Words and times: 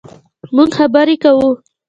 مونږ 0.55 0.71
خبرې 0.79 1.15
کوو 1.23 1.49